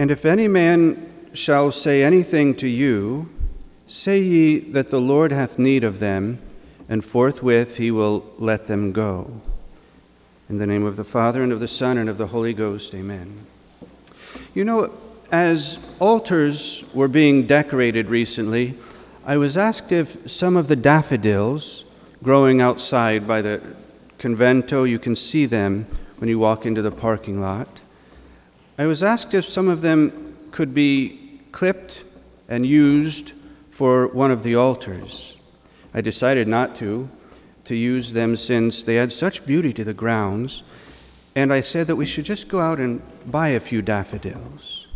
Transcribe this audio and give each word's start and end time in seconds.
And 0.00 0.10
if 0.10 0.24
any 0.24 0.48
man 0.48 1.12
shall 1.34 1.70
say 1.70 2.02
anything 2.02 2.54
to 2.54 2.66
you, 2.66 3.28
say 3.86 4.18
ye 4.18 4.58
that 4.70 4.88
the 4.88 4.98
Lord 4.98 5.30
hath 5.30 5.58
need 5.58 5.84
of 5.84 5.98
them, 5.98 6.38
and 6.88 7.04
forthwith 7.04 7.76
he 7.76 7.90
will 7.90 8.24
let 8.38 8.66
them 8.66 8.92
go. 8.92 9.42
In 10.48 10.56
the 10.56 10.66
name 10.66 10.86
of 10.86 10.96
the 10.96 11.04
Father, 11.04 11.42
and 11.42 11.52
of 11.52 11.60
the 11.60 11.68
Son, 11.68 11.98
and 11.98 12.08
of 12.08 12.16
the 12.16 12.28
Holy 12.28 12.54
Ghost, 12.54 12.94
amen. 12.94 13.44
You 14.54 14.64
know, 14.64 14.90
as 15.30 15.78
altars 15.98 16.82
were 16.94 17.06
being 17.06 17.46
decorated 17.46 18.08
recently, 18.08 18.78
I 19.26 19.36
was 19.36 19.58
asked 19.58 19.92
if 19.92 20.30
some 20.30 20.56
of 20.56 20.68
the 20.68 20.76
daffodils 20.76 21.84
growing 22.22 22.62
outside 22.62 23.28
by 23.28 23.42
the 23.42 23.60
convento, 24.18 24.88
you 24.88 24.98
can 24.98 25.14
see 25.14 25.44
them 25.44 25.84
when 26.16 26.30
you 26.30 26.38
walk 26.38 26.64
into 26.64 26.80
the 26.80 26.90
parking 26.90 27.42
lot. 27.42 27.80
I 28.80 28.86
was 28.86 29.02
asked 29.02 29.34
if 29.34 29.44
some 29.44 29.68
of 29.68 29.82
them 29.82 30.34
could 30.52 30.72
be 30.72 31.38
clipped 31.52 32.02
and 32.48 32.64
used 32.64 33.34
for 33.68 34.06
one 34.06 34.30
of 34.30 34.42
the 34.42 34.56
altars. 34.56 35.36
I 35.92 36.00
decided 36.00 36.48
not 36.48 36.74
to, 36.76 37.10
to 37.66 37.76
use 37.76 38.12
them 38.12 38.36
since 38.36 38.82
they 38.82 38.98
add 38.98 39.12
such 39.12 39.44
beauty 39.44 39.74
to 39.74 39.84
the 39.84 39.92
grounds, 39.92 40.62
and 41.34 41.52
I 41.52 41.60
said 41.60 41.88
that 41.88 41.96
we 41.96 42.06
should 42.06 42.24
just 42.24 42.48
go 42.48 42.58
out 42.58 42.80
and 42.80 43.02
buy 43.30 43.48
a 43.48 43.60
few 43.60 43.82
daffodils. 43.82 44.86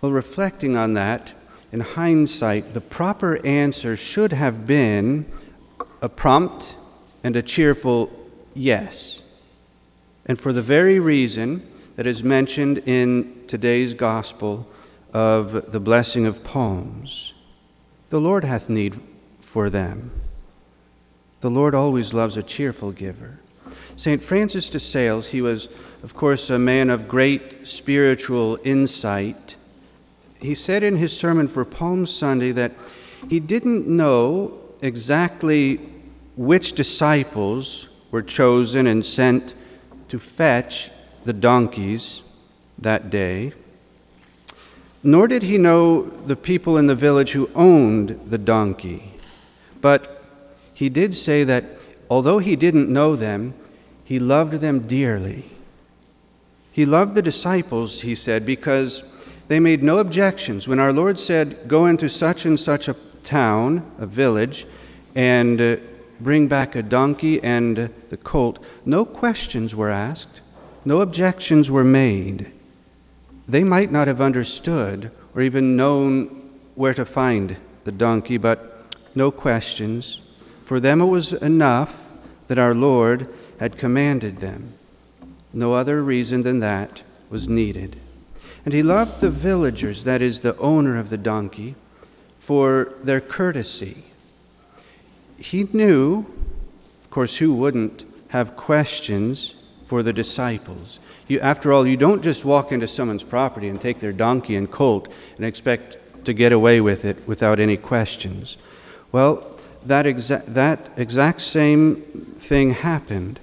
Well, 0.00 0.12
reflecting 0.12 0.76
on 0.76 0.94
that, 0.94 1.32
in 1.72 1.80
hindsight, 1.80 2.74
the 2.74 2.80
proper 2.80 3.44
answer 3.44 3.96
should 3.96 4.32
have 4.32 4.68
been 4.68 5.26
a 6.00 6.08
prompt 6.08 6.76
and 7.24 7.34
a 7.34 7.42
cheerful 7.42 8.12
yes. 8.54 9.20
And 10.26 10.38
for 10.38 10.52
the 10.52 10.62
very 10.62 11.00
reason 11.00 11.68
that 11.96 12.06
is 12.06 12.24
mentioned 12.24 12.78
in 12.78 13.44
today's 13.46 13.94
gospel 13.94 14.66
of 15.12 15.72
the 15.72 15.80
blessing 15.80 16.26
of 16.26 16.42
palms, 16.42 17.34
the 18.08 18.20
Lord 18.20 18.44
hath 18.44 18.68
need 18.68 19.00
for 19.40 19.68
them. 19.68 20.10
The 21.40 21.50
Lord 21.50 21.74
always 21.74 22.14
loves 22.14 22.36
a 22.36 22.42
cheerful 22.42 22.92
giver. 22.92 23.38
St. 23.96 24.22
Francis 24.22 24.68
de 24.68 24.80
Sales, 24.80 25.28
he 25.28 25.42
was, 25.42 25.68
of 26.02 26.14
course, 26.14 26.48
a 26.48 26.58
man 26.58 26.88
of 26.88 27.08
great 27.08 27.68
spiritual 27.68 28.58
insight. 28.64 29.56
He 30.40 30.54
said 30.54 30.82
in 30.82 30.96
his 30.96 31.16
sermon 31.16 31.48
for 31.48 31.64
Palm 31.64 32.06
Sunday 32.06 32.52
that 32.52 32.72
he 33.28 33.38
didn't 33.38 33.86
know 33.86 34.58
exactly 34.80 35.76
which 36.36 36.72
disciples 36.72 37.88
were 38.10 38.22
chosen 38.22 38.86
and 38.86 39.04
sent 39.04 39.54
to 40.08 40.18
fetch 40.18 40.90
the 41.24 41.32
donkeys 41.32 42.22
that 42.78 43.10
day, 43.10 43.52
nor 45.02 45.26
did 45.26 45.42
he 45.42 45.58
know 45.58 46.02
the 46.02 46.36
people 46.36 46.76
in 46.76 46.86
the 46.86 46.94
village 46.94 47.32
who 47.32 47.50
owned 47.54 48.20
the 48.26 48.38
donkey. 48.38 49.14
But 49.80 50.22
he 50.74 50.88
did 50.88 51.14
say 51.14 51.42
that 51.44 51.64
although 52.08 52.38
he 52.38 52.54
didn't 52.54 52.88
know 52.88 53.16
them, 53.16 53.54
he 54.04 54.18
loved 54.18 54.54
them 54.54 54.80
dearly. 54.80 55.50
He 56.70 56.84
loved 56.84 57.14
the 57.14 57.22
disciples, 57.22 58.02
he 58.02 58.14
said, 58.14 58.46
because 58.46 59.02
they 59.48 59.58
made 59.58 59.82
no 59.82 59.98
objections. 59.98 60.68
When 60.68 60.78
our 60.78 60.92
Lord 60.92 61.18
said, 61.18 61.66
Go 61.66 61.86
into 61.86 62.08
such 62.08 62.44
and 62.44 62.58
such 62.58 62.88
a 62.88 62.96
town, 63.24 63.90
a 63.98 64.06
village, 64.06 64.66
and 65.14 65.60
uh, 65.60 65.76
bring 66.20 66.46
back 66.46 66.74
a 66.76 66.82
donkey 66.82 67.42
and 67.42 67.90
the 68.10 68.16
colt, 68.16 68.64
no 68.84 69.04
questions 69.04 69.74
were 69.74 69.90
asked, 69.90 70.41
no 70.84 71.00
objections 71.00 71.70
were 71.70 71.84
made. 71.84 72.50
They 73.48 73.64
might 73.64 73.92
not 73.92 74.08
have 74.08 74.20
understood 74.20 75.10
or 75.34 75.42
even 75.42 75.76
known 75.76 76.50
where 76.74 76.94
to 76.94 77.04
find 77.04 77.56
the 77.84 77.92
donkey, 77.92 78.36
but 78.36 78.86
no 79.14 79.30
questions. 79.30 80.20
For 80.64 80.80
them 80.80 81.00
it 81.00 81.06
was 81.06 81.32
enough 81.32 82.08
that 82.48 82.58
our 82.58 82.74
Lord 82.74 83.28
had 83.58 83.78
commanded 83.78 84.38
them. 84.38 84.74
No 85.52 85.74
other 85.74 86.02
reason 86.02 86.42
than 86.42 86.60
that 86.60 87.02
was 87.28 87.48
needed. 87.48 87.96
And 88.64 88.72
he 88.72 88.82
loved 88.82 89.20
the 89.20 89.30
villagers, 89.30 90.04
that 90.04 90.22
is, 90.22 90.40
the 90.40 90.56
owner 90.58 90.98
of 90.98 91.10
the 91.10 91.18
donkey, 91.18 91.74
for 92.38 92.94
their 93.02 93.20
courtesy 93.20 94.04
he 95.42 95.64
knew, 95.72 96.24
of 97.02 97.10
course, 97.10 97.38
who 97.38 97.54
wouldn't 97.54 98.04
have 98.28 98.56
questions 98.56 99.54
for 99.92 100.02
the 100.02 100.10
disciples. 100.14 101.00
You, 101.28 101.38
after 101.40 101.70
all, 101.70 101.86
you 101.86 101.98
don't 101.98 102.22
just 102.22 102.46
walk 102.46 102.72
into 102.72 102.88
someone's 102.88 103.22
property 103.22 103.68
and 103.68 103.78
take 103.78 104.00
their 104.00 104.10
donkey 104.10 104.56
and 104.56 104.70
colt 104.70 105.12
and 105.36 105.44
expect 105.44 105.98
to 106.24 106.32
get 106.32 106.50
away 106.50 106.80
with 106.80 107.04
it 107.04 107.18
without 107.28 107.60
any 107.60 107.76
questions. 107.76 108.56
Well, 109.12 109.54
that, 109.84 110.06
exa- 110.06 110.46
that 110.46 110.92
exact 110.96 111.42
same 111.42 111.96
thing 112.38 112.70
happened. 112.70 113.38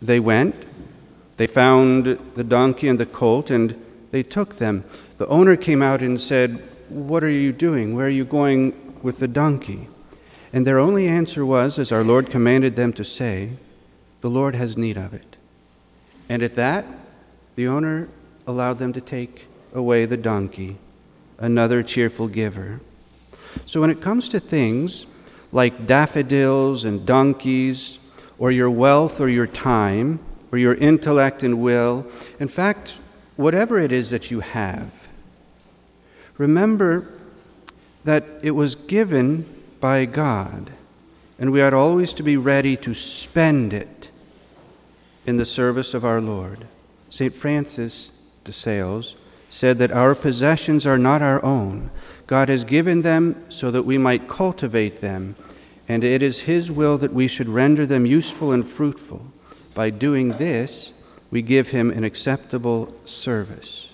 They 0.00 0.18
went, 0.18 0.56
they 1.36 1.46
found 1.46 2.18
the 2.34 2.42
donkey 2.42 2.88
and 2.88 2.98
the 2.98 3.06
colt, 3.06 3.50
and 3.50 3.80
they 4.10 4.24
took 4.24 4.56
them. 4.56 4.82
The 5.18 5.28
owner 5.28 5.54
came 5.54 5.80
out 5.80 6.02
and 6.02 6.20
said, 6.20 6.60
What 6.88 7.22
are 7.22 7.30
you 7.30 7.52
doing? 7.52 7.94
Where 7.94 8.06
are 8.06 8.18
you 8.20 8.24
going 8.24 8.98
with 9.00 9.20
the 9.20 9.28
donkey? 9.28 9.86
And 10.52 10.66
their 10.66 10.80
only 10.80 11.06
answer 11.06 11.46
was, 11.46 11.78
as 11.78 11.92
our 11.92 12.02
Lord 12.02 12.30
commanded 12.30 12.74
them 12.74 12.92
to 12.94 13.04
say, 13.04 13.50
The 14.22 14.30
Lord 14.30 14.54
has 14.54 14.76
need 14.76 14.96
of 14.96 15.12
it. 15.12 15.36
And 16.28 16.42
at 16.42 16.54
that, 16.54 16.86
the 17.56 17.66
owner 17.66 18.08
allowed 18.46 18.78
them 18.78 18.92
to 18.92 19.00
take 19.00 19.46
away 19.74 20.06
the 20.06 20.16
donkey, 20.16 20.78
another 21.38 21.82
cheerful 21.82 22.28
giver. 22.28 22.80
So 23.66 23.80
when 23.80 23.90
it 23.90 24.00
comes 24.00 24.28
to 24.30 24.38
things 24.38 25.06
like 25.50 25.86
daffodils 25.86 26.84
and 26.84 27.04
donkeys, 27.04 27.98
or 28.38 28.52
your 28.52 28.70
wealth 28.70 29.20
or 29.20 29.28
your 29.28 29.48
time, 29.48 30.20
or 30.52 30.58
your 30.58 30.74
intellect 30.74 31.42
and 31.42 31.60
will, 31.60 32.06
in 32.38 32.46
fact, 32.46 33.00
whatever 33.36 33.78
it 33.78 33.90
is 33.90 34.10
that 34.10 34.30
you 34.30 34.38
have, 34.38 34.92
remember 36.38 37.08
that 38.04 38.24
it 38.42 38.52
was 38.52 38.76
given 38.76 39.44
by 39.80 40.04
God, 40.04 40.70
and 41.40 41.50
we 41.50 41.60
ought 41.60 41.74
always 41.74 42.12
to 42.12 42.22
be 42.22 42.36
ready 42.36 42.76
to 42.76 42.94
spend 42.94 43.72
it 43.72 44.10
in 45.26 45.36
the 45.36 45.44
service 45.44 45.94
of 45.94 46.04
our 46.04 46.20
Lord. 46.20 46.66
St. 47.10 47.34
Francis 47.34 48.10
de 48.44 48.52
Sales 48.52 49.16
said 49.48 49.78
that 49.78 49.92
our 49.92 50.14
possessions 50.14 50.86
are 50.86 50.98
not 50.98 51.20
our 51.20 51.44
own. 51.44 51.90
God 52.26 52.48
has 52.48 52.64
given 52.64 53.02
them 53.02 53.44
so 53.50 53.70
that 53.70 53.82
we 53.82 53.98
might 53.98 54.28
cultivate 54.28 55.00
them, 55.00 55.36
and 55.86 56.02
it 56.02 56.22
is 56.22 56.40
His 56.40 56.70
will 56.70 56.96
that 56.98 57.12
we 57.12 57.28
should 57.28 57.48
render 57.48 57.84
them 57.84 58.06
useful 58.06 58.50
and 58.50 58.66
fruitful. 58.66 59.26
By 59.74 59.90
doing 59.90 60.30
this, 60.38 60.92
we 61.30 61.42
give 61.42 61.68
Him 61.68 61.90
an 61.90 62.02
acceptable 62.02 62.94
service. 63.04 63.90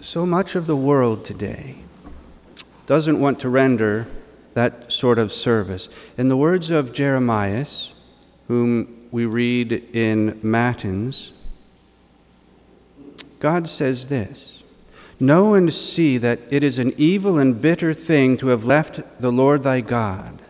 So 0.00 0.26
much 0.26 0.54
of 0.54 0.66
the 0.66 0.76
world 0.76 1.24
today 1.24 1.76
doesn't 2.86 3.20
want 3.20 3.40
to 3.40 3.48
render 3.48 4.06
that 4.54 4.92
sort 4.92 5.18
of 5.18 5.32
service. 5.32 5.88
In 6.18 6.28
the 6.28 6.36
words 6.36 6.70
of 6.70 6.92
Jeremiah, 6.92 7.64
whom 8.48 9.08
we 9.10 9.26
read 9.26 9.72
in 9.94 10.38
Matins, 10.42 11.32
God 13.40 13.68
says 13.68 14.08
this 14.08 14.62
Know 15.20 15.54
and 15.54 15.72
see 15.72 16.18
that 16.18 16.40
it 16.50 16.64
is 16.64 16.78
an 16.78 16.92
evil 16.96 17.38
and 17.38 17.60
bitter 17.60 17.94
thing 17.94 18.36
to 18.38 18.48
have 18.48 18.64
left 18.64 19.00
the 19.20 19.32
Lord 19.32 19.62
thy 19.62 19.80
God. 19.80 20.42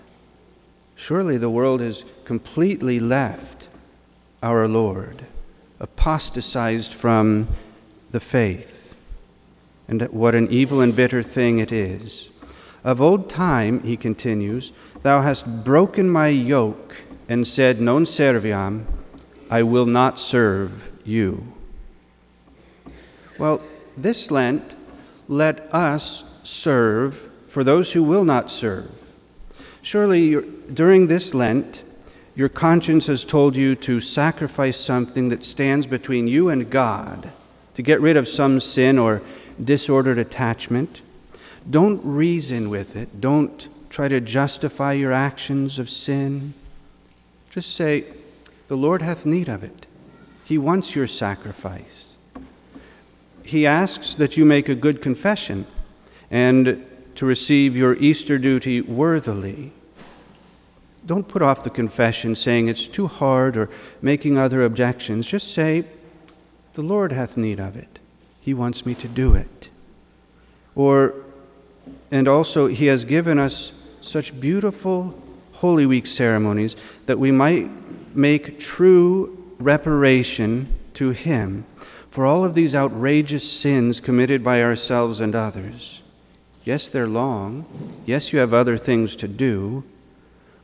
Surely 0.94 1.36
the 1.36 1.50
world 1.50 1.80
has 1.80 2.04
completely 2.24 2.98
left 3.00 3.68
our 4.42 4.66
Lord, 4.68 5.26
apostatized 5.80 6.94
from 6.94 7.46
the 8.10 8.20
faith 8.20 8.94
and 9.88 10.02
what 10.10 10.34
an 10.34 10.50
evil 10.50 10.80
and 10.80 10.94
bitter 10.94 11.22
thing 11.22 11.58
it 11.58 11.72
is. 11.72 12.28
Of 12.82 13.00
old 13.00 13.28
time, 13.28 13.82
he 13.82 13.96
continues, 13.96 14.72
thou 15.02 15.22
hast 15.22 15.64
broken 15.64 16.08
my 16.08 16.28
yoke 16.28 16.96
and 17.28 17.46
said, 17.46 17.80
Non 17.80 18.04
serviam, 18.04 18.84
I 19.50 19.62
will 19.62 19.86
not 19.86 20.20
serve 20.20 20.90
you. 21.04 21.52
Well, 23.38 23.60
this 23.96 24.30
Lent, 24.30 24.76
let 25.28 25.72
us 25.74 26.24
serve 26.42 27.28
for 27.48 27.64
those 27.64 27.92
who 27.92 28.02
will 28.02 28.24
not 28.24 28.50
serve. 28.50 28.90
Surely, 29.82 30.40
during 30.72 31.06
this 31.06 31.34
Lent, 31.34 31.82
your 32.34 32.48
conscience 32.48 33.06
has 33.06 33.22
told 33.22 33.54
you 33.54 33.76
to 33.76 34.00
sacrifice 34.00 34.80
something 34.80 35.28
that 35.28 35.44
stands 35.44 35.86
between 35.86 36.26
you 36.26 36.48
and 36.48 36.70
God, 36.70 37.30
to 37.74 37.82
get 37.82 38.00
rid 38.00 38.16
of 38.16 38.26
some 38.26 38.60
sin 38.60 38.98
or 38.98 39.22
disordered 39.62 40.18
attachment. 40.18 41.02
Don't 41.70 42.00
reason 42.04 42.70
with 42.70 42.96
it. 42.96 43.20
Don't 43.20 43.68
try 43.88 44.08
to 44.08 44.20
justify 44.20 44.92
your 44.92 45.12
actions 45.12 45.78
of 45.78 45.88
sin. 45.88 46.54
Just 47.54 47.76
say, 47.76 48.04
The 48.66 48.76
Lord 48.76 49.00
hath 49.00 49.24
need 49.24 49.48
of 49.48 49.62
it. 49.62 49.86
He 50.42 50.58
wants 50.58 50.96
your 50.96 51.06
sacrifice. 51.06 52.14
he 53.44 53.64
asks 53.64 54.16
that 54.16 54.36
you 54.36 54.44
make 54.44 54.68
a 54.68 54.74
good 54.74 55.00
confession 55.00 55.64
and 56.32 56.84
to 57.14 57.24
receive 57.24 57.76
your 57.76 57.94
Easter 57.94 58.38
duty 58.38 58.80
worthily. 58.80 59.70
Don't 61.06 61.28
put 61.28 61.42
off 61.42 61.62
the 61.62 61.70
confession 61.70 62.34
saying 62.34 62.66
it's 62.66 62.88
too 62.88 63.06
hard 63.06 63.56
or 63.56 63.70
making 64.02 64.36
other 64.36 64.64
objections. 64.64 65.24
Just 65.24 65.54
say, 65.54 65.84
The 66.72 66.82
Lord 66.82 67.12
hath 67.12 67.36
need 67.36 67.60
of 67.60 67.76
it. 67.76 68.00
He 68.40 68.52
wants 68.52 68.84
me 68.84 68.96
to 68.96 69.06
do 69.06 69.36
it. 69.36 69.68
Or, 70.74 71.14
and 72.10 72.26
also, 72.26 72.66
He 72.66 72.86
has 72.86 73.04
given 73.04 73.38
us 73.38 73.70
such 74.00 74.40
beautiful 74.40 75.22
Holy 75.54 75.86
Week 75.86 76.06
ceremonies 76.06 76.76
that 77.06 77.18
we 77.18 77.30
might 77.30 77.70
make 78.14 78.58
true 78.58 79.54
reparation 79.58 80.68
to 80.94 81.10
Him 81.10 81.64
for 82.10 82.26
all 82.26 82.44
of 82.44 82.54
these 82.54 82.74
outrageous 82.74 83.50
sins 83.50 84.00
committed 84.00 84.44
by 84.44 84.62
ourselves 84.62 85.20
and 85.20 85.34
others. 85.34 86.00
Yes, 86.64 86.88
they're 86.88 87.08
long. 87.08 87.64
Yes, 88.06 88.32
you 88.32 88.38
have 88.38 88.54
other 88.54 88.76
things 88.76 89.16
to 89.16 89.28
do. 89.28 89.84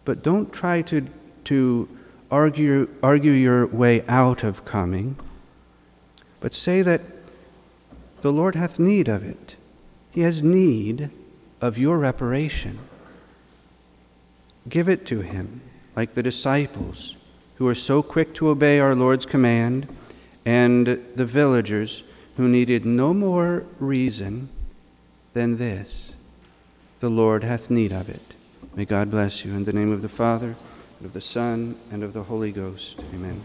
But 0.04 0.22
don't 0.22 0.52
try 0.52 0.82
to, 0.82 1.06
to 1.44 1.88
argue, 2.30 2.88
argue 3.02 3.32
your 3.32 3.66
way 3.66 4.04
out 4.08 4.44
of 4.44 4.64
coming, 4.64 5.16
but 6.38 6.54
say 6.54 6.82
that 6.82 7.00
the 8.22 8.32
Lord 8.32 8.54
hath 8.54 8.78
need 8.78 9.08
of 9.08 9.24
it. 9.24 9.56
He 10.10 10.22
has 10.22 10.42
need 10.42 11.10
of 11.60 11.78
your 11.78 11.98
reparation. 11.98 12.78
Give 14.68 14.88
it 14.88 15.06
to 15.06 15.20
him, 15.20 15.60
like 15.96 16.14
the 16.14 16.22
disciples 16.22 17.16
who 17.56 17.64
were 17.64 17.74
so 17.74 18.02
quick 18.02 18.34
to 18.34 18.48
obey 18.48 18.78
our 18.80 18.94
Lord's 18.94 19.26
command, 19.26 19.88
and 20.44 20.86
the 21.14 21.26
villagers 21.26 22.02
who 22.36 22.48
needed 22.48 22.84
no 22.84 23.12
more 23.12 23.64
reason 23.78 24.48
than 25.34 25.58
this 25.58 26.16
the 27.00 27.10
Lord 27.10 27.44
hath 27.44 27.70
need 27.70 27.92
of 27.92 28.08
it. 28.08 28.34
May 28.74 28.84
God 28.84 29.10
bless 29.10 29.44
you. 29.44 29.54
In 29.54 29.64
the 29.64 29.72
name 29.72 29.90
of 29.90 30.02
the 30.02 30.08
Father, 30.08 30.54
and 30.98 31.06
of 31.06 31.12
the 31.12 31.20
Son, 31.20 31.76
and 31.90 32.02
of 32.02 32.12
the 32.12 32.24
Holy 32.24 32.52
Ghost. 32.52 33.00
Amen. 33.14 33.40